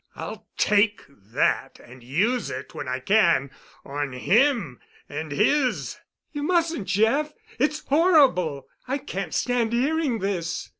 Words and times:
I'll 0.15 0.47
take 0.57 1.03
that 1.07 1.79
and 1.79 2.03
use 2.03 2.49
it 2.49 2.73
when 2.73 2.87
I 2.87 2.99
can—on 3.01 4.13
him 4.13 4.79
and 5.07 5.31
his." 5.31 5.99
"You 6.31 6.41
mustn't, 6.41 6.87
Jeff. 6.87 7.33
It's 7.59 7.85
horrible. 7.85 8.67
I 8.87 8.97
can't 8.97 9.31
stand 9.35 9.73
hearing 9.73 10.17
this." 10.17 10.69